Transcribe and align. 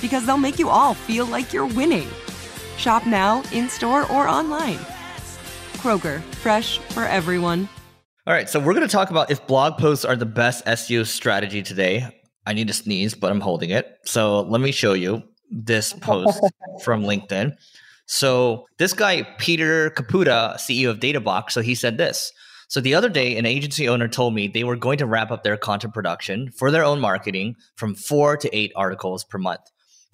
because 0.00 0.26
they'll 0.26 0.36
make 0.36 0.58
you 0.58 0.68
all 0.68 0.94
feel 0.94 1.26
like 1.26 1.52
you're 1.52 1.66
winning. 1.66 2.08
Shop 2.76 3.06
now, 3.06 3.42
in 3.52 3.68
store, 3.68 4.10
or 4.10 4.28
online. 4.28 4.78
Kroger, 5.78 6.20
fresh 6.42 6.78
for 6.78 7.04
everyone. 7.04 7.68
All 8.26 8.34
right, 8.34 8.48
so 8.48 8.58
we're 8.58 8.74
going 8.74 8.86
to 8.86 8.92
talk 8.92 9.10
about 9.10 9.30
if 9.30 9.46
blog 9.46 9.78
posts 9.78 10.04
are 10.04 10.16
the 10.16 10.26
best 10.26 10.64
SEO 10.66 11.06
strategy 11.06 11.62
today. 11.62 12.08
I 12.44 12.54
need 12.54 12.68
to 12.68 12.74
sneeze, 12.74 13.14
but 13.14 13.30
I'm 13.30 13.40
holding 13.40 13.70
it. 13.70 13.98
So 14.04 14.40
let 14.42 14.60
me 14.60 14.72
show 14.72 14.94
you 14.94 15.22
this 15.50 15.92
post 15.92 16.40
from 16.82 17.02
LinkedIn. 17.02 17.52
So 18.06 18.66
this 18.78 18.92
guy, 18.92 19.22
Peter 19.38 19.90
Caputa, 19.90 20.54
CEO 20.56 20.90
of 20.90 21.00
Databox, 21.00 21.52
so 21.52 21.60
he 21.60 21.74
said 21.74 21.98
this. 21.98 22.32
So 22.68 22.80
the 22.80 22.94
other 22.94 23.08
day, 23.08 23.36
an 23.36 23.46
agency 23.46 23.88
owner 23.88 24.08
told 24.08 24.34
me 24.34 24.48
they 24.48 24.64
were 24.64 24.76
going 24.76 24.98
to 24.98 25.06
wrap 25.06 25.30
up 25.30 25.44
their 25.44 25.56
content 25.56 25.94
production 25.94 26.50
for 26.50 26.70
their 26.70 26.84
own 26.84 27.00
marketing 27.00 27.54
from 27.76 27.94
four 27.94 28.36
to 28.36 28.56
eight 28.56 28.72
articles 28.74 29.24
per 29.24 29.38
month. 29.38 29.60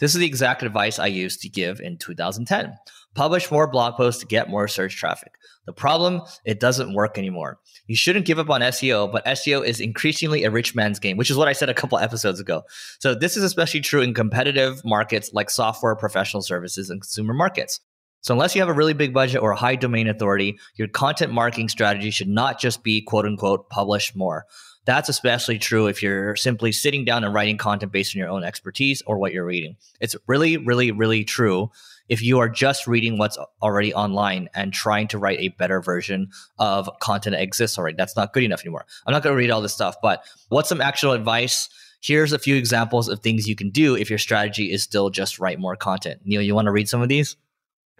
This 0.02 0.16
is 0.16 0.18
the 0.18 0.26
exact 0.26 0.64
advice 0.64 0.98
I 0.98 1.06
used 1.06 1.42
to 1.42 1.48
give 1.48 1.78
in 1.78 1.96
2010. 1.96 2.76
Publish 3.14 3.52
more 3.52 3.68
blog 3.68 3.94
posts 3.94 4.20
to 4.20 4.26
get 4.26 4.50
more 4.50 4.66
search 4.66 4.96
traffic. 4.96 5.34
The 5.64 5.72
problem, 5.72 6.22
it 6.44 6.58
doesn't 6.58 6.92
work 6.92 7.18
anymore. 7.18 7.60
You 7.86 7.94
shouldn't 7.94 8.26
give 8.26 8.40
up 8.40 8.50
on 8.50 8.62
SEO, 8.62 9.12
but 9.12 9.24
SEO 9.26 9.64
is 9.64 9.78
increasingly 9.78 10.42
a 10.42 10.50
rich 10.50 10.74
man's 10.74 10.98
game, 10.98 11.16
which 11.16 11.30
is 11.30 11.36
what 11.36 11.46
I 11.46 11.52
said 11.52 11.68
a 11.68 11.74
couple 11.74 11.98
episodes 11.98 12.40
ago. 12.40 12.62
So 12.98 13.14
this 13.14 13.36
is 13.36 13.44
especially 13.44 13.80
true 13.80 14.00
in 14.00 14.12
competitive 14.12 14.84
markets 14.84 15.30
like 15.32 15.50
software, 15.50 15.94
professional 15.94 16.42
services, 16.42 16.90
and 16.90 17.00
consumer 17.00 17.32
markets. 17.32 17.78
So 18.22 18.34
unless 18.34 18.56
you 18.56 18.60
have 18.60 18.68
a 18.68 18.74
really 18.74 18.94
big 18.94 19.14
budget 19.14 19.40
or 19.40 19.52
a 19.52 19.56
high 19.56 19.76
domain 19.76 20.08
authority, 20.08 20.58
your 20.74 20.88
content 20.88 21.32
marketing 21.32 21.68
strategy 21.68 22.10
should 22.10 22.28
not 22.28 22.58
just 22.58 22.82
be 22.82 23.02
quote 23.02 23.24
unquote 23.24 23.70
publish 23.70 24.16
more. 24.16 24.46
That's 24.84 25.08
especially 25.08 25.58
true 25.58 25.86
if 25.86 26.02
you're 26.02 26.34
simply 26.34 26.72
sitting 26.72 27.04
down 27.04 27.22
and 27.22 27.32
writing 27.32 27.56
content 27.56 27.92
based 27.92 28.16
on 28.16 28.18
your 28.18 28.28
own 28.28 28.42
expertise 28.42 29.00
or 29.06 29.18
what 29.18 29.32
you're 29.32 29.44
reading. 29.44 29.76
It's 30.00 30.16
really, 30.26 30.56
really, 30.56 30.90
really 30.90 31.22
true 31.22 31.70
if 32.08 32.20
you 32.20 32.40
are 32.40 32.48
just 32.48 32.88
reading 32.88 33.16
what's 33.16 33.38
already 33.62 33.94
online 33.94 34.48
and 34.54 34.72
trying 34.72 35.06
to 35.08 35.18
write 35.18 35.38
a 35.38 35.48
better 35.48 35.80
version 35.80 36.30
of 36.58 36.90
content 37.00 37.34
that 37.34 37.42
exists 37.42 37.78
already. 37.78 37.96
That's 37.96 38.16
not 38.16 38.32
good 38.32 38.42
enough 38.42 38.62
anymore. 38.62 38.84
I'm 39.06 39.12
not 39.12 39.22
going 39.22 39.34
to 39.34 39.38
read 39.38 39.50
all 39.50 39.62
this 39.62 39.72
stuff, 39.72 39.96
but 40.02 40.24
what's 40.48 40.68
some 40.68 40.80
actual 40.80 41.12
advice? 41.12 41.68
Here's 42.00 42.32
a 42.32 42.38
few 42.38 42.56
examples 42.56 43.08
of 43.08 43.20
things 43.20 43.48
you 43.48 43.54
can 43.54 43.70
do 43.70 43.94
if 43.94 44.10
your 44.10 44.18
strategy 44.18 44.72
is 44.72 44.82
still 44.82 45.10
just 45.10 45.38
write 45.38 45.60
more 45.60 45.76
content. 45.76 46.22
Neil, 46.24 46.42
you 46.42 46.56
want 46.56 46.66
to 46.66 46.72
read 46.72 46.88
some 46.88 47.02
of 47.02 47.08
these? 47.08 47.36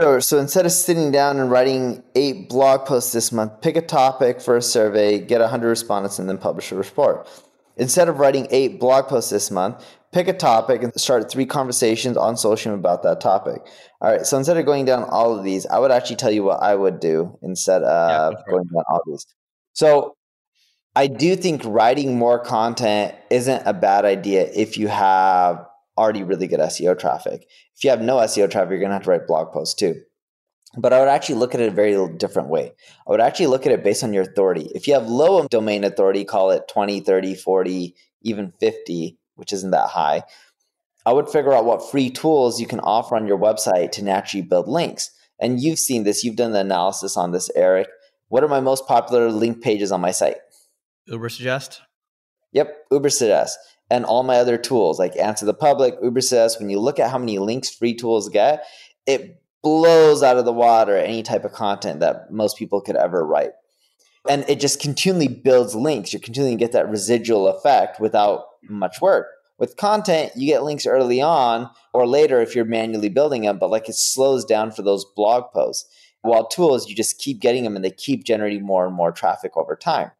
Sure. 0.03 0.21
So 0.21 0.39
instead 0.39 0.67
of 0.67 0.73
sitting 0.73 1.13
down 1.13 1.39
and 1.39 1.49
writing 1.49 2.03
eight 2.17 2.49
blog 2.49 2.87
posts 2.87 3.13
this 3.13 3.31
month, 3.31 3.61
pick 3.61 3.77
a 3.77 3.81
topic 3.81 4.41
for 4.41 4.57
a 4.57 4.63
survey, 4.63 5.21
get 5.21 5.41
100 5.41 5.69
respondents, 5.69 6.19
and 6.19 6.29
then 6.29 6.39
publish 6.39 6.73
a 6.73 6.75
report. 6.75 7.29
Instead 7.77 8.09
of 8.09 8.19
writing 8.19 8.49
eight 8.51 8.81
blog 8.81 9.07
posts 9.07 9.31
this 9.31 9.49
month, 9.49 9.87
pick 10.13 10.27
a 10.27 10.33
topic 10.33 10.83
and 10.83 10.93
start 11.01 11.31
three 11.31 11.47
conversations 11.47 12.17
on 12.17 12.37
social 12.37 12.75
about 12.75 13.05
that 13.05 13.21
topic. 13.21 13.63
All 14.01 14.11
right. 14.11 14.27
So 14.27 14.37
instead 14.37 14.57
of 14.57 14.67
going 14.67 14.87
down 14.87 15.05
all 15.05 15.39
of 15.39 15.45
these, 15.45 15.67
I 15.67 15.79
would 15.79 15.93
actually 15.93 16.17
tell 16.17 16.33
you 16.33 16.43
what 16.43 16.61
I 16.61 16.75
would 16.75 16.99
do 16.99 17.39
instead 17.41 17.84
of 17.84 18.33
yeah, 18.33 18.43
going 18.51 18.65
down 18.65 18.83
all 18.91 19.03
these. 19.07 19.25
So 19.73 20.17
I 20.97 21.07
do 21.07 21.37
think 21.37 21.63
writing 21.65 22.19
more 22.19 22.41
content 22.41 23.15
isn't 23.31 23.63
a 23.67 23.73
bad 23.73 24.05
idea 24.05 24.51
if 24.53 24.77
you 24.79 24.89
have 24.89 25.65
already 25.97 26.22
really 26.22 26.47
good 26.47 26.60
SEO 26.60 26.98
traffic. 26.98 27.47
If 27.76 27.84
you 27.84 27.91
have 27.91 28.03
no 28.03 28.16
SEO 28.16 28.50
traffic, 28.50 28.70
you're 28.70 28.78
going 28.78 28.91
to 28.91 28.94
have 28.94 29.04
to 29.04 29.10
write 29.10 29.26
blog 29.26 29.53
posts 29.53 29.75
too. 29.75 30.00
But 30.78 30.92
I 30.92 31.00
would 31.00 31.08
actually 31.08 31.34
look 31.34 31.54
at 31.54 31.60
it 31.60 31.69
a 31.69 31.75
very 31.75 32.16
different 32.16 32.48
way. 32.48 32.72
I 33.06 33.10
would 33.10 33.20
actually 33.20 33.48
look 33.48 33.66
at 33.66 33.72
it 33.72 33.84
based 33.84 34.03
on 34.03 34.14
your 34.14 34.22
authority. 34.22 34.70
If 34.75 34.86
you 34.86 34.94
have 34.94 35.06
low 35.06 35.47
domain 35.48 35.84
authority, 35.84 36.25
call 36.25 36.50
it 36.50 36.66
20, 36.69 37.00
30, 37.00 37.34
40, 37.34 37.94
even 38.22 38.53
50, 38.58 39.19
which 39.34 39.53
isn't 39.53 39.72
that 39.72 39.88
high, 39.88 40.22
I 41.04 41.12
would 41.12 41.28
figure 41.28 41.53
out 41.53 41.66
what 41.66 41.91
free 41.91 42.09
tools 42.09 42.60
you 42.60 42.66
can 42.66 42.80
offer 42.80 43.16
on 43.16 43.26
your 43.26 43.38
website 43.38 43.92
to 43.92 44.04
naturally 44.04 44.42
build 44.42 44.69
links. 44.69 45.10
And 45.38 45.60
you've 45.60 45.78
seen 45.78 46.04
this, 46.04 46.24
you've 46.24 46.36
done 46.36 46.53
the 46.53 46.60
analysis 46.60 47.16
on 47.16 47.32
this, 47.32 47.50
Eric. 47.54 47.88
What 48.28 48.44
are 48.44 48.48
my 48.48 48.60
most 48.60 48.86
popular 48.86 49.30
link 49.30 49.60
pages 49.60 49.92
on 49.92 50.00
my 50.00 50.12
site? 50.12 50.36
Uber 51.06 51.28
Suggest. 51.28 51.82
Yep, 52.53 52.76
Ubersuggest 52.92 53.54
and 53.92 54.06
all 54.06 54.22
my 54.22 54.36
other 54.36 54.56
tools 54.56 54.98
like 54.98 55.19
Answer 55.19 55.44
the 55.44 55.53
Public, 55.53 56.00
Ubersuggest, 56.00 56.58
when 56.58 56.70
you 56.70 56.80
look 56.80 56.98
at 56.98 57.10
how 57.10 57.19
many 57.19 57.38
links 57.38 57.69
free 57.69 57.92
tools 57.94 58.30
get, 58.30 58.64
it 59.06 59.42
blows 59.62 60.22
out 60.22 60.38
of 60.38 60.47
the 60.47 60.53
water 60.53 60.97
any 60.97 61.22
type 61.22 61.44
of 61.44 61.53
content 61.53 62.00
that 62.00 62.32
most 62.32 62.56
people 62.56 62.80
could 62.80 62.97
ever 62.97 63.22
write. 63.22 63.50
And 64.26 64.47
it 64.48 64.60
just 64.60 64.80
continually 64.80 65.28
builds 65.28 65.74
links. 65.74 66.10
You're 66.10 66.21
continually 66.21 66.56
get 66.56 66.72
that 66.72 66.89
residual 66.89 67.48
effect 67.48 68.00
without 68.00 68.47
much 68.66 69.03
work. 69.03 69.27
With 69.59 69.77
content, 69.77 70.33
you 70.36 70.47
get 70.47 70.65
links 70.65 70.86
early 70.86 71.21
on 71.21 71.68
or 71.92 72.06
later 72.06 72.41
if 72.41 72.56
you're 72.56 72.65
manually 72.65 73.10
building 73.10 73.42
them, 73.42 73.59
but 73.59 73.68
like 73.68 73.91
it 73.91 73.95
slows 73.95 74.47
down 74.47 74.71
for 74.71 74.80
those 74.80 75.04
blog 75.15 75.53
posts. 75.53 75.86
While 76.22 76.48
tools, 76.48 76.88
you 76.88 76.97
just 76.97 77.18
keep 77.18 77.41
getting 77.41 77.65
them 77.65 77.77
and 77.77 77.84
they 77.84 77.91
keep 77.91 78.24
generating 78.24 78.65
more 78.65 78.86
and 78.86 78.95
more 78.95 79.12
traffic 79.12 79.54
over 79.54 79.77
time. 79.77 80.12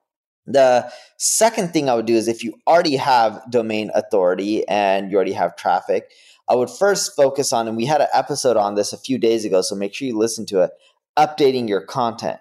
The 0.47 0.91
second 1.19 1.73
thing 1.73 1.89
I 1.89 1.95
would 1.95 2.07
do 2.07 2.15
is 2.15 2.29
if 2.29 2.43
you 2.43 2.55
already 2.67 2.97
have 2.97 3.41
domain 3.51 3.91
authority 3.95 4.67
and 4.67 5.11
you 5.11 5.17
already 5.17 5.33
have 5.33 5.57
traffic, 5.57 6.11
I 6.49 6.57
would 6.57 6.71
first 6.71 7.15
focus 7.15 7.53
on, 7.53 7.69
and 7.69 7.77
we 7.77 7.87
had 7.87 8.01
an 8.01 8.09
episode 8.13 8.57
on 8.57 8.75
this 8.75 8.93
a 8.93 8.99
few 8.99 9.19
days 9.19 9.45
ago, 9.45 9.63
so 9.63 9.77
make 9.77 9.95
sure 9.95 10.09
you 10.09 10.19
listen 10.19 10.45
to 10.47 10.63
it, 10.63 10.71
updating 11.17 11.69
your 11.69 11.81
content. 11.87 12.41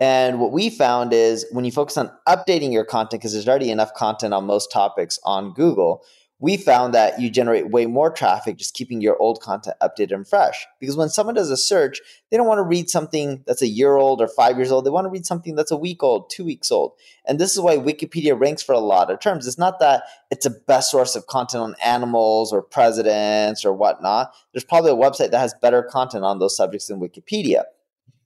And 0.00 0.40
what 0.40 0.52
we 0.52 0.68
found 0.68 1.12
is 1.12 1.46
when 1.52 1.64
you 1.64 1.72
focus 1.72 1.96
on 1.96 2.10
updating 2.28 2.72
your 2.72 2.84
content, 2.84 3.20
because 3.20 3.32
there's 3.32 3.48
already 3.48 3.70
enough 3.70 3.94
content 3.94 4.34
on 4.34 4.44
most 4.44 4.70
topics 4.70 5.18
on 5.24 5.54
Google, 5.54 6.02
we 6.38 6.58
found 6.58 6.92
that 6.92 7.18
you 7.18 7.30
generate 7.30 7.70
way 7.70 7.86
more 7.86 8.10
traffic 8.10 8.58
just 8.58 8.74
keeping 8.74 9.00
your 9.00 9.16
old 9.18 9.40
content 9.40 9.76
updated 9.82 10.12
and 10.12 10.28
fresh. 10.28 10.66
Because 10.78 10.96
when 10.96 11.08
someone 11.08 11.34
does 11.34 11.50
a 11.50 11.56
search, 11.56 12.00
they 12.30 12.36
don't 12.36 12.46
want 12.46 12.58
to 12.58 12.62
read 12.62 12.90
something 12.90 13.42
that's 13.46 13.62
a 13.62 13.66
year 13.66 13.96
old 13.96 14.20
or 14.20 14.28
five 14.28 14.56
years 14.56 14.70
old. 14.70 14.84
They 14.84 14.90
want 14.90 15.06
to 15.06 15.10
read 15.10 15.24
something 15.24 15.54
that's 15.54 15.70
a 15.70 15.78
week 15.78 16.02
old, 16.02 16.28
two 16.28 16.44
weeks 16.44 16.70
old. 16.70 16.92
And 17.24 17.38
this 17.38 17.52
is 17.52 17.60
why 17.60 17.78
Wikipedia 17.78 18.38
ranks 18.38 18.62
for 18.62 18.74
a 18.74 18.80
lot 18.80 19.10
of 19.10 19.18
terms. 19.18 19.46
It's 19.46 19.56
not 19.56 19.78
that 19.80 20.04
it's 20.30 20.44
a 20.44 20.50
best 20.50 20.90
source 20.90 21.16
of 21.16 21.26
content 21.26 21.62
on 21.62 21.74
animals 21.82 22.52
or 22.52 22.60
presidents 22.60 23.64
or 23.64 23.72
whatnot. 23.72 24.34
There's 24.52 24.64
probably 24.64 24.90
a 24.90 24.94
website 24.94 25.30
that 25.30 25.40
has 25.40 25.54
better 25.62 25.82
content 25.82 26.24
on 26.24 26.38
those 26.38 26.56
subjects 26.56 26.88
than 26.88 27.00
Wikipedia. 27.00 27.62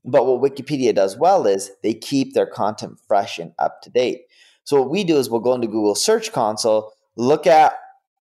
But 0.05 0.27
what 0.27 0.43
Wikipedia 0.43 0.93
does 0.93 1.17
well 1.17 1.47
is 1.47 1.71
they 1.85 1.95
keep 1.95 2.35
their 2.35 2.47
content 2.47 2.99
fresh 3.07 3.39
and 3.39 3.53
up 3.59 3.83
to 3.83 3.91
date. 3.91 4.23
So 4.65 4.81
what 4.81 4.91
we 4.91 5.05
do 5.05 5.17
is 5.19 5.31
we'll 5.31 5.41
go 5.41 5.55
into 5.55 5.69
Google 5.69 5.95
Search 5.95 6.33
Console, 6.33 6.93
look 7.17 7.47
at 7.47 7.75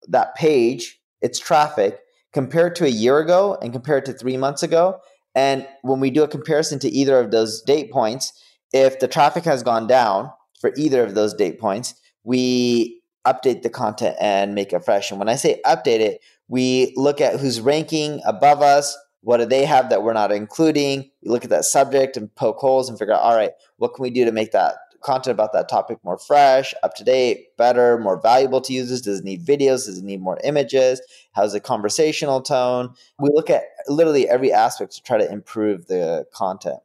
that 0.09 0.35
page, 0.35 0.99
its 1.21 1.39
traffic, 1.39 1.99
compared 2.33 2.75
to 2.75 2.85
a 2.85 2.89
year 2.89 3.19
ago 3.19 3.57
and 3.61 3.73
compared 3.73 4.05
to 4.05 4.13
three 4.13 4.37
months 4.37 4.63
ago. 4.63 4.99
And 5.33 5.67
when 5.81 5.99
we 5.99 6.09
do 6.09 6.23
a 6.23 6.27
comparison 6.27 6.79
to 6.79 6.89
either 6.89 7.19
of 7.19 7.31
those 7.31 7.61
date 7.61 7.91
points, 7.91 8.33
if 8.73 8.99
the 8.99 9.07
traffic 9.07 9.43
has 9.45 9.63
gone 9.63 9.87
down 9.87 10.31
for 10.59 10.71
either 10.75 11.03
of 11.03 11.15
those 11.15 11.33
date 11.33 11.59
points, 11.59 11.93
we 12.23 13.01
update 13.25 13.61
the 13.61 13.69
content 13.69 14.15
and 14.19 14.55
make 14.55 14.73
it 14.73 14.83
fresh. 14.83 15.11
And 15.11 15.19
when 15.19 15.29
I 15.29 15.35
say 15.35 15.61
update 15.65 15.99
it, 15.99 16.21
we 16.47 16.93
look 16.95 17.21
at 17.21 17.39
who's 17.39 17.59
ranking 17.61 18.21
above 18.25 18.61
us, 18.61 18.97
what 19.21 19.37
do 19.37 19.45
they 19.45 19.65
have 19.65 19.89
that 19.89 20.03
we're 20.03 20.13
not 20.13 20.31
including? 20.31 21.09
We 21.21 21.29
look 21.29 21.43
at 21.43 21.49
that 21.49 21.65
subject 21.65 22.17
and 22.17 22.33
poke 22.35 22.57
holes 22.57 22.89
and 22.89 22.97
figure 22.97 23.13
out, 23.13 23.21
all 23.21 23.35
right, 23.35 23.51
what 23.77 23.93
can 23.93 24.03
we 24.03 24.09
do 24.09 24.25
to 24.25 24.31
make 24.31 24.51
that 24.53 24.75
content 25.01 25.33
about 25.33 25.53
that 25.53 25.69
topic 25.69 25.97
more 26.03 26.17
fresh, 26.17 26.73
up 26.83 26.95
to 26.95 27.03
date, 27.03 27.55
better, 27.57 27.97
more 27.97 28.19
valuable 28.19 28.61
to 28.61 28.73
users? 28.73 29.01
Does 29.01 29.19
it 29.19 29.25
need 29.25 29.45
videos? 29.45 29.85
Does 29.85 29.99
it 29.99 30.03
need 30.03 30.21
more 30.21 30.39
images? 30.43 31.01
How's 31.33 31.53
the 31.53 31.59
conversational 31.59 32.41
tone? 32.41 32.93
We 33.19 33.29
look 33.33 33.49
at 33.49 33.63
literally 33.87 34.27
every 34.27 34.51
aspect 34.51 34.93
to 34.93 35.03
try 35.03 35.17
to 35.17 35.31
improve 35.31 35.87
the 35.87 36.25
content. 36.33 36.79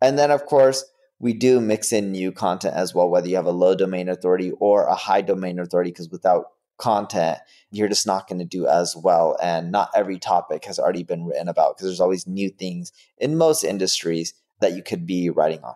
And 0.00 0.18
then, 0.18 0.30
of 0.30 0.46
course, 0.46 0.84
we 1.18 1.32
do 1.32 1.60
mix 1.60 1.92
in 1.92 2.12
new 2.12 2.32
content 2.32 2.74
as 2.74 2.94
well, 2.94 3.08
whether 3.08 3.28
you 3.28 3.36
have 3.36 3.46
a 3.46 3.50
low 3.52 3.74
domain 3.74 4.08
authority 4.08 4.50
or 4.60 4.84
a 4.84 4.94
high 4.94 5.22
domain 5.22 5.58
authority, 5.58 5.90
because 5.90 6.10
without 6.10 6.46
content, 6.76 7.38
you're 7.70 7.88
just 7.88 8.06
not 8.06 8.28
going 8.28 8.40
to 8.40 8.44
do 8.44 8.66
as 8.66 8.94
well. 8.96 9.36
And 9.42 9.70
not 9.70 9.90
every 9.94 10.18
topic 10.18 10.64
has 10.64 10.78
already 10.78 11.02
been 11.02 11.24
written 11.24 11.48
about 11.48 11.76
because 11.76 11.86
there's 11.88 12.00
always 12.00 12.26
new 12.26 12.50
things 12.50 12.92
in 13.18 13.38
most 13.38 13.64
industries 13.64 14.34
that 14.60 14.74
you 14.74 14.82
could 14.82 15.06
be 15.06 15.30
writing 15.30 15.62
on. 15.62 15.74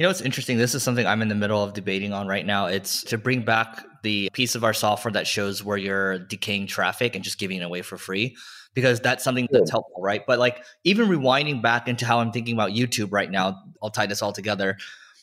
You 0.00 0.06
know, 0.06 0.10
it's 0.10 0.22
interesting. 0.22 0.56
This 0.56 0.74
is 0.74 0.82
something 0.82 1.06
I'm 1.06 1.20
in 1.20 1.28
the 1.28 1.34
middle 1.34 1.62
of 1.62 1.74
debating 1.74 2.14
on 2.14 2.26
right 2.26 2.46
now. 2.46 2.64
It's 2.64 3.04
to 3.04 3.18
bring 3.18 3.42
back 3.42 3.84
the 4.02 4.30
piece 4.32 4.54
of 4.54 4.64
our 4.64 4.72
software 4.72 5.12
that 5.12 5.26
shows 5.26 5.62
where 5.62 5.76
you're 5.76 6.20
decaying 6.20 6.68
traffic 6.68 7.14
and 7.14 7.22
just 7.22 7.36
giving 7.38 7.58
it 7.58 7.64
away 7.64 7.82
for 7.82 7.98
free 7.98 8.34
because 8.72 8.98
that's 9.00 9.22
something 9.22 9.46
that's 9.50 9.70
helpful, 9.70 10.00
right? 10.00 10.22
But 10.26 10.38
like 10.38 10.64
even 10.84 11.10
rewinding 11.10 11.60
back 11.60 11.86
into 11.86 12.06
how 12.06 12.18
I'm 12.18 12.32
thinking 12.32 12.54
about 12.54 12.70
YouTube 12.70 13.12
right 13.12 13.30
now, 13.30 13.62
I'll 13.82 13.90
tie 13.90 14.06
this 14.06 14.22
all 14.22 14.32
together. 14.32 14.78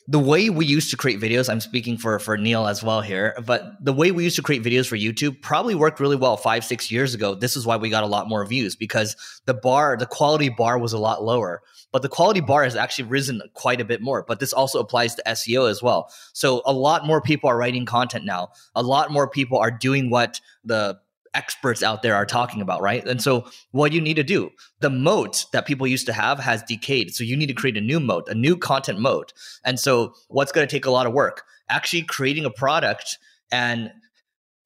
The 0.10 0.20
way 0.20 0.50
we 0.50 0.66
used 0.66 0.90
to 0.92 0.98
create 0.98 1.20
videos, 1.20 1.50
I'm 1.50 1.60
speaking 1.60 1.98
for 1.98 2.18
for 2.20 2.38
Neil 2.38 2.66
as 2.66 2.82
well 2.82 3.02
here, 3.02 3.36
but 3.46 3.74
the 3.84 3.92
way 3.92 4.12
we 4.12 4.24
used 4.24 4.38
to 4.38 4.42
create 4.42 4.64
videos 4.64 4.88
for 4.88 4.96
YouTube 4.96 5.42
probably 5.42 5.76
worked 5.76 6.00
really 6.00 6.16
well 6.16 6.38
five, 6.38 6.64
six 6.64 6.90
years 6.90 7.14
ago. 7.14 7.36
This 7.36 7.58
is 7.58 7.66
why 7.66 7.76
we 7.76 7.90
got 7.90 8.04
a 8.04 8.08
lot 8.08 8.30
more 8.30 8.46
views 8.46 8.76
because 8.76 9.18
the 9.46 9.54
bar, 9.54 9.98
the 9.98 10.06
quality 10.06 10.48
bar 10.48 10.78
was 10.80 10.94
a 10.94 10.98
lot 10.98 11.24
lower 11.24 11.62
but 11.92 12.02
the 12.02 12.10
quality 12.10 12.42
bar 12.42 12.64
has 12.64 12.76
actually 12.76 13.06
risen 13.06 13.42
quite 13.54 13.82
a 13.82 13.86
bit 13.86 14.02
more. 14.02 14.24
But 14.24 14.40
this 14.40 14.54
also 14.54 14.80
applies 14.80 15.16
to 15.16 15.24
SEO 15.26 15.70
as 15.70 15.82
well. 15.82 16.12
So 16.34 16.62
a 16.66 16.74
lot 16.74 17.06
more 17.06 17.22
people 17.22 17.50
are 17.50 17.58
writing 17.58 17.86
content 17.86 18.26
now. 18.26 18.50
A 18.76 18.84
lot 18.84 19.12
more 19.12 19.30
people 19.30 19.58
are 19.58 19.72
doing 19.72 20.10
what 20.10 20.42
the 20.64 21.00
experts 21.38 21.84
out 21.84 22.02
there 22.02 22.16
are 22.16 22.26
talking 22.26 22.62
about, 22.62 22.82
right? 22.82 23.06
And 23.06 23.22
so 23.22 23.46
what 23.72 23.94
you 23.94 24.02
need 24.02 24.16
to 24.16 24.24
do, 24.24 24.50
the 24.80 24.90
moat 24.90 25.46
that 25.54 25.68
people 25.68 25.86
used 25.86 26.08
to 26.08 26.14
have 26.14 26.40
has 26.40 26.64
decayed. 26.64 27.14
So 27.14 27.24
you 27.24 27.38
need 27.38 27.46
to 27.46 27.54
create 27.54 27.78
a 27.78 27.82
new 27.82 28.00
moat, 28.00 28.28
a 28.28 28.36
new 28.36 28.58
content 28.58 29.00
moat. 29.00 29.34
And 29.64 29.80
so 29.80 30.14
what's 30.28 30.52
going 30.52 30.68
to 30.68 30.72
take 30.72 30.86
a 30.86 30.92
lot 30.92 31.06
of 31.06 31.14
work? 31.14 31.44
Actually 31.70 32.02
creating 32.02 32.44
a 32.44 32.50
product 32.50 33.20
and 33.52 33.92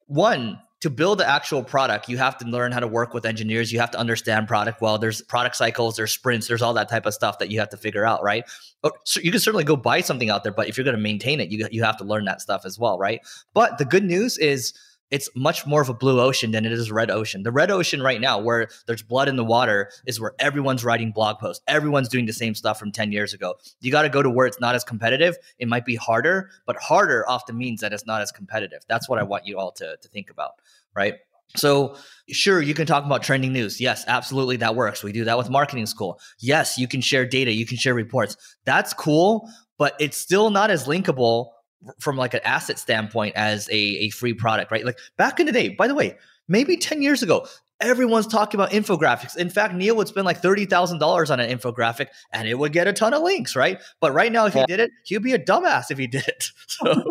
one 0.06 0.58
to 0.80 0.90
build 0.90 1.18
the 1.18 1.28
actual 1.28 1.62
product, 1.62 2.08
you 2.08 2.18
have 2.18 2.36
to 2.38 2.44
learn 2.44 2.72
how 2.72 2.80
to 2.80 2.88
work 2.88 3.14
with 3.14 3.24
engineers. 3.24 3.72
You 3.72 3.78
have 3.78 3.92
to 3.92 3.98
understand 3.98 4.48
product 4.48 4.80
well. 4.80 4.98
There's 4.98 5.22
product 5.22 5.54
cycles, 5.54 5.94
there's 5.94 6.10
sprints, 6.10 6.48
there's 6.48 6.60
all 6.60 6.74
that 6.74 6.88
type 6.88 7.06
of 7.06 7.14
stuff 7.14 7.38
that 7.38 7.50
you 7.50 7.60
have 7.60 7.68
to 7.68 7.76
figure 7.76 8.04
out, 8.04 8.20
right? 8.24 8.44
Oh, 8.82 8.90
so 9.04 9.20
you 9.20 9.30
can 9.30 9.38
certainly 9.38 9.62
go 9.62 9.76
buy 9.76 10.00
something 10.00 10.28
out 10.28 10.42
there, 10.42 10.52
but 10.52 10.68
if 10.68 10.76
you're 10.76 10.84
going 10.84 10.96
to 10.96 11.02
maintain 11.02 11.38
it, 11.38 11.50
you 11.50 11.68
you 11.70 11.84
have 11.84 11.96
to 11.98 12.04
learn 12.04 12.24
that 12.24 12.40
stuff 12.40 12.62
as 12.64 12.80
well, 12.80 12.98
right? 12.98 13.20
But 13.54 13.78
the 13.78 13.84
good 13.84 14.02
news 14.02 14.38
is 14.38 14.74
it's 15.12 15.28
much 15.36 15.66
more 15.66 15.82
of 15.82 15.90
a 15.90 15.94
blue 15.94 16.20
ocean 16.20 16.52
than 16.52 16.64
it 16.64 16.72
is 16.72 16.88
a 16.88 16.94
red 16.94 17.10
ocean. 17.10 17.42
The 17.42 17.52
red 17.52 17.70
ocean 17.70 18.02
right 18.02 18.20
now, 18.20 18.40
where 18.40 18.68
there's 18.86 19.02
blood 19.02 19.28
in 19.28 19.36
the 19.36 19.44
water, 19.44 19.90
is 20.06 20.18
where 20.18 20.32
everyone's 20.38 20.84
writing 20.84 21.12
blog 21.12 21.38
posts. 21.38 21.62
Everyone's 21.68 22.08
doing 22.08 22.24
the 22.24 22.32
same 22.32 22.54
stuff 22.54 22.78
from 22.78 22.90
10 22.90 23.12
years 23.12 23.34
ago. 23.34 23.56
You 23.82 23.92
got 23.92 24.02
to 24.02 24.08
go 24.08 24.22
to 24.22 24.30
where 24.30 24.46
it's 24.46 24.58
not 24.58 24.74
as 24.74 24.84
competitive. 24.84 25.36
It 25.58 25.68
might 25.68 25.84
be 25.84 25.96
harder, 25.96 26.48
but 26.64 26.76
harder 26.76 27.28
often 27.28 27.58
means 27.58 27.82
that 27.82 27.92
it's 27.92 28.06
not 28.06 28.22
as 28.22 28.32
competitive. 28.32 28.80
That's 28.88 29.06
what 29.06 29.18
I 29.18 29.22
want 29.22 29.46
you 29.46 29.58
all 29.58 29.70
to, 29.72 29.98
to 30.00 30.08
think 30.08 30.30
about, 30.30 30.52
right? 30.96 31.16
So, 31.56 31.96
sure, 32.30 32.62
you 32.62 32.72
can 32.72 32.86
talk 32.86 33.04
about 33.04 33.22
trending 33.22 33.52
news. 33.52 33.82
Yes, 33.82 34.04
absolutely, 34.08 34.56
that 34.56 34.74
works. 34.74 35.02
We 35.02 35.12
do 35.12 35.24
that 35.24 35.36
with 35.36 35.50
marketing 35.50 35.84
school. 35.84 36.18
Yes, 36.38 36.78
you 36.78 36.88
can 36.88 37.02
share 37.02 37.26
data, 37.26 37.52
you 37.52 37.66
can 37.66 37.76
share 37.76 37.92
reports. 37.92 38.38
That's 38.64 38.94
cool, 38.94 39.46
but 39.76 39.94
it's 40.00 40.16
still 40.16 40.48
not 40.48 40.70
as 40.70 40.86
linkable 40.86 41.50
from 41.98 42.16
like 42.16 42.34
an 42.34 42.40
asset 42.44 42.78
standpoint 42.78 43.34
as 43.36 43.68
a, 43.70 43.74
a 43.74 44.10
free 44.10 44.34
product, 44.34 44.70
right? 44.70 44.84
Like 44.84 44.98
back 45.16 45.40
in 45.40 45.46
the 45.46 45.52
day, 45.52 45.70
by 45.70 45.88
the 45.88 45.94
way, 45.94 46.16
maybe 46.48 46.76
10 46.76 47.02
years 47.02 47.22
ago, 47.22 47.46
everyone's 47.80 48.26
talking 48.26 48.58
about 48.58 48.70
infographics. 48.70 49.36
In 49.36 49.50
fact, 49.50 49.74
Neil 49.74 49.96
would 49.96 50.08
spend 50.08 50.24
like 50.24 50.40
$30,000 50.40 51.30
on 51.30 51.40
an 51.40 51.58
infographic 51.58 52.08
and 52.32 52.48
it 52.48 52.58
would 52.58 52.72
get 52.72 52.86
a 52.86 52.92
ton 52.92 53.12
of 53.14 53.22
links, 53.22 53.56
right? 53.56 53.80
But 54.00 54.12
right 54.12 54.30
now, 54.30 54.46
if 54.46 54.54
he 54.54 54.64
did 54.66 54.80
it, 54.80 54.90
he'd 55.04 55.22
be 55.22 55.32
a 55.32 55.38
dumbass 55.38 55.90
if 55.90 55.98
he 55.98 56.06
did 56.06 56.26
it. 56.28 56.50
So. 56.66 57.04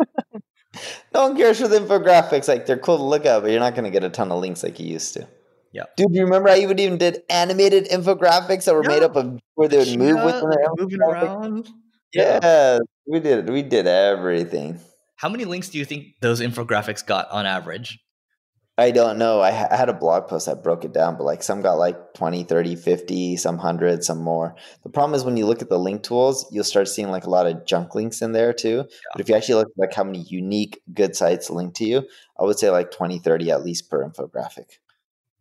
no 1.14 1.28
one 1.28 1.36
cares 1.36 1.60
for 1.60 1.68
the 1.68 1.78
infographics. 1.78 2.48
Like 2.48 2.66
they're 2.66 2.78
cool 2.78 2.96
to 2.96 3.02
look 3.02 3.26
at, 3.26 3.40
but 3.40 3.50
you're 3.50 3.60
not 3.60 3.74
going 3.74 3.84
to 3.84 3.90
get 3.90 4.04
a 4.04 4.10
ton 4.10 4.32
of 4.32 4.40
links 4.40 4.62
like 4.62 4.80
you 4.80 4.86
used 4.86 5.14
to. 5.14 5.28
Yeah. 5.72 5.84
Dude, 5.96 6.14
you 6.14 6.24
remember 6.24 6.48
I 6.48 6.58
even 6.58 6.78
even 6.78 6.98
did 6.98 7.22
animated 7.30 7.88
infographics 7.88 8.64
that 8.64 8.74
were 8.74 8.82
yeah. 8.82 8.88
made 8.88 9.02
up 9.02 9.16
of 9.16 9.40
where 9.54 9.68
they 9.68 9.78
would 9.78 9.98
move 9.98 10.22
with 10.22 10.40
them 10.40 10.50
moving 10.76 11.00
around. 11.00 11.68
Yeah. 12.12 12.40
yeah, 12.42 12.78
we 13.06 13.20
did. 13.20 13.48
We 13.48 13.62
did 13.62 13.86
everything. 13.86 14.80
How 15.16 15.28
many 15.28 15.44
links 15.44 15.68
do 15.68 15.78
you 15.78 15.84
think 15.84 16.14
those 16.20 16.40
infographics 16.40 17.04
got 17.04 17.30
on 17.30 17.46
average? 17.46 17.98
I 18.78 18.90
don't 18.90 19.18
know. 19.18 19.40
I, 19.42 19.52
ha- 19.52 19.68
I, 19.70 19.76
had 19.76 19.90
a 19.90 19.92
blog 19.94 20.28
post 20.28 20.46
that 20.46 20.64
broke 20.64 20.84
it 20.84 20.94
down, 20.94 21.18
but 21.18 21.24
like 21.24 21.42
some 21.42 21.60
got 21.60 21.74
like 21.74 22.14
20, 22.14 22.44
30, 22.44 22.74
50, 22.74 23.36
some 23.36 23.56
100, 23.56 24.02
some 24.02 24.18
more. 24.22 24.56
The 24.82 24.88
problem 24.88 25.14
is 25.14 25.24
when 25.24 25.36
you 25.36 25.44
look 25.44 25.60
at 25.60 25.68
the 25.68 25.78
link 25.78 26.02
tools, 26.02 26.46
you'll 26.50 26.64
start 26.64 26.88
seeing 26.88 27.10
like 27.10 27.24
a 27.24 27.30
lot 27.30 27.46
of 27.46 27.66
junk 27.66 27.94
links 27.94 28.22
in 28.22 28.32
there 28.32 28.54
too. 28.54 28.78
Yeah. 28.78 28.84
But 29.12 29.20
if 29.20 29.28
you 29.28 29.34
actually 29.34 29.56
look 29.56 29.68
at 29.68 29.78
like 29.80 29.94
how 29.94 30.04
many 30.04 30.22
unique 30.22 30.80
good 30.94 31.14
sites 31.14 31.50
link 31.50 31.74
to 31.74 31.84
you, 31.84 32.08
I 32.40 32.44
would 32.44 32.58
say 32.58 32.70
like 32.70 32.90
20, 32.90 33.18
30 33.18 33.50
at 33.50 33.62
least 33.62 33.90
per 33.90 34.08
infographic. 34.08 34.78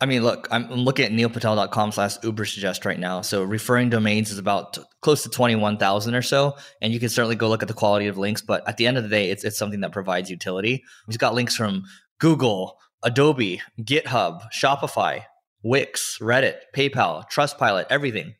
I 0.02 0.08
mean, 0.08 0.24
look, 0.24 0.48
I'm 0.50 0.68
looking 0.72 1.06
at 1.06 1.12
neilpatel.com 1.12 1.92
slash 1.92 2.18
Ubersuggest 2.20 2.86
right 2.86 3.00
now. 3.00 3.22
So 3.22 3.44
referring 3.44 3.92
domains 3.92 4.32
is 4.32 4.40
about 4.40 4.74
t- 4.74 4.82
close 5.02 5.22
to 5.24 5.30
21,000 5.30 6.16
or 6.16 6.24
so. 6.24 6.58
And 6.82 6.92
you 6.92 7.00
can 7.00 7.10
certainly 7.10 7.36
go 7.36 7.48
look 7.48 7.62
at 7.62 7.68
the 7.68 7.76
quality 7.76 8.08
of 8.08 8.18
links. 8.18 8.42
But 8.42 8.68
at 8.68 8.78
the 8.78 8.88
end 8.88 8.98
of 8.98 9.04
the 9.04 9.10
day, 9.10 9.30
it's, 9.30 9.44
it's 9.44 9.60
something 9.60 9.82
that 9.82 9.92
provides 9.92 10.32
utility. 10.32 10.84
We've 11.08 11.20
got 11.20 11.36
links 11.36 11.56
from 11.56 11.84
Google, 12.20 12.80
Adobe, 13.04 13.62
GitHub, 13.80 14.42
Shopify, 14.52 15.26
Wix, 15.62 16.18
Reddit, 16.20 16.56
PayPal, 16.76 17.24
Trustpilot, 17.32 17.86
everything. 17.92 18.34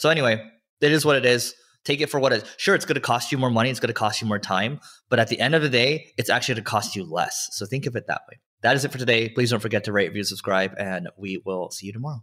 So 0.00 0.10
anyway, 0.10 0.46
it 0.82 0.92
is 0.92 1.06
what 1.06 1.16
it 1.16 1.24
is. 1.24 1.54
Take 1.82 2.02
it 2.02 2.10
for 2.10 2.20
what 2.20 2.34
it 2.34 2.42
is. 2.42 2.54
Sure, 2.58 2.74
it's 2.74 2.84
going 2.84 2.96
to 2.96 3.00
cost 3.00 3.32
you 3.32 3.38
more 3.38 3.50
money. 3.50 3.70
It's 3.70 3.80
going 3.80 3.88
to 3.88 3.94
cost 3.94 4.20
you 4.20 4.28
more 4.28 4.38
time. 4.38 4.80
But 5.08 5.18
at 5.18 5.28
the 5.28 5.40
end 5.40 5.54
of 5.54 5.62
the 5.62 5.70
day, 5.70 6.12
it's 6.18 6.28
actually 6.28 6.56
going 6.56 6.64
to 6.64 6.70
cost 6.70 6.94
you 6.94 7.10
less. 7.10 7.48
So 7.52 7.64
think 7.64 7.86
of 7.86 7.96
it 7.96 8.06
that 8.06 8.20
way 8.30 8.38
that 8.62 8.76
is 8.76 8.84
it 8.84 8.92
for 8.92 8.98
today. 8.98 9.28
Please 9.28 9.50
don't 9.50 9.60
forget 9.60 9.84
to 9.84 9.92
rate, 9.92 10.08
review, 10.08 10.24
subscribe, 10.24 10.74
and 10.78 11.08
we 11.16 11.42
will 11.44 11.70
see 11.70 11.86
you 11.86 11.92
tomorrow. 11.92 12.22